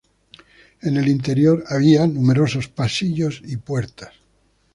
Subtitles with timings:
[0.81, 4.09] En el interior había numerosos pasillos y puertas.